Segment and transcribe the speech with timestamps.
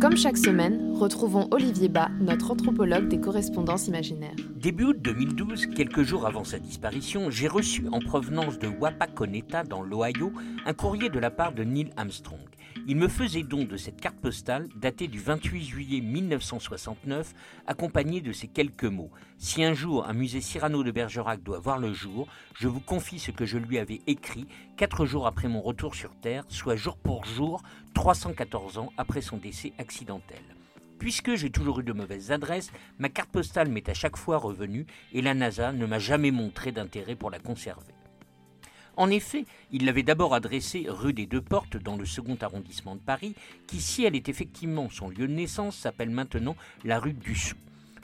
[0.00, 4.34] Comme chaque semaine, retrouvons Olivier Bas, notre anthropologue des correspondances imaginaires.
[4.56, 9.82] Début août 2012, quelques jours avant sa disparition, j'ai reçu en provenance de Wapakoneta dans
[9.82, 10.32] l'Ohio
[10.64, 12.40] un courrier de la part de Neil Armstrong.
[12.86, 17.34] Il me faisait don de cette carte postale datée du 28 juillet 1969,
[17.66, 19.10] accompagnée de ces quelques mots.
[19.38, 23.18] Si un jour un musée Cyrano de Bergerac doit voir le jour, je vous confie
[23.18, 24.46] ce que je lui avais écrit
[24.76, 27.62] quatre jours après mon retour sur Terre, soit jour pour jour,
[27.94, 30.42] 314 ans après son décès accidentel.
[30.98, 34.86] Puisque j'ai toujours eu de mauvaises adresses, ma carte postale m'est à chaque fois revenue
[35.12, 37.94] et la NASA ne m'a jamais montré d'intérêt pour la conserver.
[39.00, 43.00] En effet, il l'avait d'abord adressée rue des Deux Portes dans le second arrondissement de
[43.00, 43.34] Paris,
[43.66, 46.54] qui, si elle est effectivement son lieu de naissance, s'appelle maintenant
[46.84, 47.54] la rue du Sou.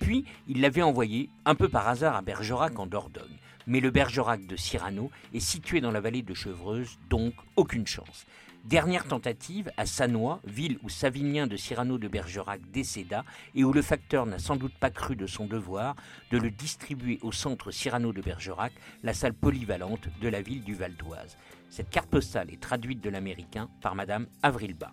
[0.00, 3.38] Puis, il l'avait envoyée, un peu par hasard, à Bergerac en Dordogne.
[3.70, 8.26] Mais le Bergerac de Cyrano est situé dans la vallée de Chevreuse, donc aucune chance.
[8.64, 13.80] Dernière tentative à Sanois, ville où Savinien de Cyrano de Bergerac décéda et où le
[13.80, 15.94] facteur n'a sans doute pas cru de son devoir
[16.32, 18.72] de le distribuer au centre Cyrano de Bergerac,
[19.04, 21.36] la salle polyvalente de la ville du Val d'Oise.
[21.68, 24.90] Cette carte postale est traduite de l'américain par Madame Avril Bas.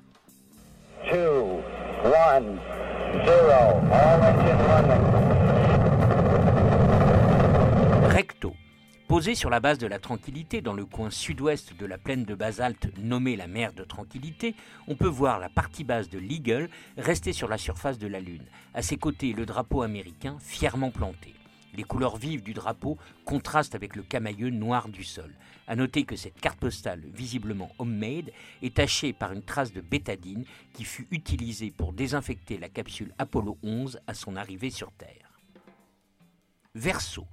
[8.04, 8.54] Recto.
[9.08, 12.36] Posé sur la base de la Tranquillité, dans le coin sud-ouest de la plaine de
[12.36, 14.54] basalte nommée la mer de Tranquillité,
[14.86, 18.44] on peut voir la partie basse de l'Eagle rester sur la surface de la Lune.
[18.74, 21.34] À ses côtés, le drapeau américain fièrement planté.
[21.74, 25.34] Les couleurs vives du drapeau contrastent avec le camailleux noir du sol.
[25.68, 30.44] À noter que cette carte postale, visiblement homemade, est tachée par une trace de bétadine
[30.74, 35.40] qui fut utilisée pour désinfecter la capsule Apollo 11 à son arrivée sur Terre.
[36.76, 37.26] Verso.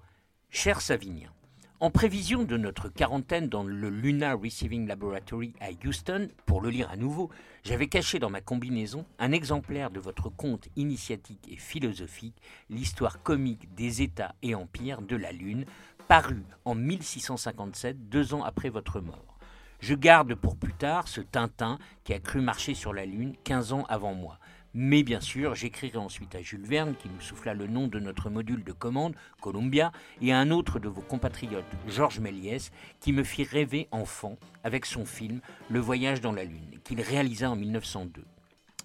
[0.51, 1.33] Cher Savinien,
[1.81, 6.89] en prévision de notre quarantaine dans le Lunar Receiving Laboratory à Houston, pour le lire
[6.91, 7.31] à nouveau,
[7.65, 13.75] j'avais caché dans ma combinaison un exemplaire de votre conte initiatique et philosophique, l'histoire comique
[13.75, 15.67] des États et empires de la Lune,
[16.07, 19.39] paru en 1657, deux ans après votre mort.
[19.81, 23.73] Je garde pour plus tard ce Tintin qui a cru marcher sur la Lune 15
[23.73, 24.39] ans avant moi.
[24.77, 28.29] Mais bien sûr, j'écrirai ensuite à Jules Verne, qui nous souffla le nom de notre
[28.29, 33.23] module de commande, Columbia, et à un autre de vos compatriotes, Georges Méliès, qui me
[33.23, 35.41] fit rêver enfant avec son film
[35.71, 38.25] Le voyage dans la Lune, qu'il réalisa en 1902.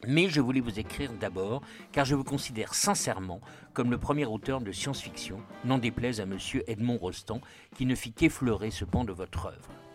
[0.08, 3.42] Mais je voulais vous écrire d'abord, car je vous considère sincèrement
[3.74, 6.38] comme le premier auteur de science-fiction, n'en déplaise à M.
[6.68, 7.42] Edmond Rostand,
[7.76, 9.89] qui ne fit qu'effleurer ce pan de votre œuvre.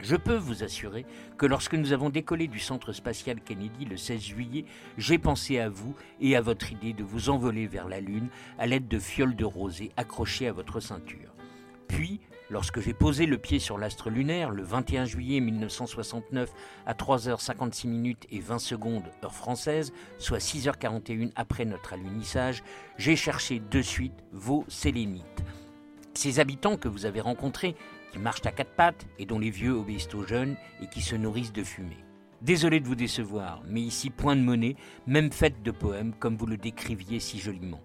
[0.00, 1.04] Je peux vous assurer
[1.36, 4.64] que lorsque nous avons décollé du centre spatial Kennedy le 16 juillet,
[4.96, 8.28] j'ai pensé à vous et à votre idée de vous envoler vers la Lune
[8.58, 11.34] à l'aide de fioles de rosée accrochées à votre ceinture.
[11.88, 16.52] Puis, lorsque j'ai posé le pied sur l'astre lunaire le 21 juillet 1969
[16.86, 22.62] à 3h56 minutes et 20 secondes heure française, soit 6h41 après notre alunissage,
[22.98, 25.24] j'ai cherché de suite vos sélénites.
[26.14, 27.74] Ces habitants que vous avez rencontrés
[28.12, 31.16] qui marchent à quatre pattes et dont les vieux obéissent aux jeunes et qui se
[31.16, 32.04] nourrissent de fumée.
[32.40, 34.76] Désolé de vous décevoir, mais ici point de monnaie,
[35.06, 37.80] même faite de poèmes comme vous le décriviez si joliment.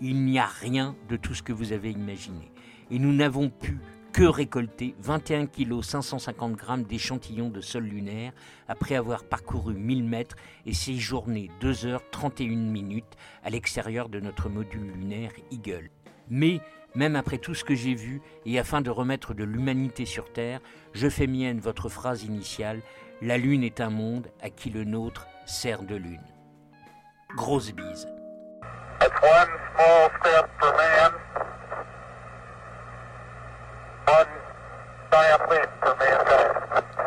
[0.00, 2.52] Il n'y a rien de tout ce que vous avez imaginé.
[2.90, 3.78] Et nous n'avons pu
[4.12, 8.32] que récolter 21 kg 550 grammes d'échantillons de sol lunaire
[8.68, 14.48] après avoir parcouru 1000 mètres et séjourné 2 heures 31 minutes à l'extérieur de notre
[14.48, 15.90] module lunaire Eagle.
[16.28, 16.60] Mais
[16.96, 20.60] même après tout ce que j'ai vu, et afin de remettre de l'humanité sur Terre,
[20.94, 22.80] je fais mienne votre phrase initiale
[23.20, 26.24] La Lune est un monde à qui le nôtre sert de lune.
[27.36, 28.08] Grosse bise.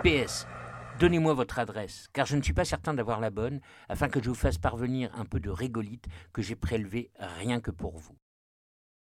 [0.04, 0.46] PS.
[1.00, 4.30] Donnez-moi votre adresse, car je ne suis pas certain d'avoir la bonne, afin que je
[4.30, 8.19] vous fasse parvenir un peu de régolite que j'ai prélevé rien que pour vous.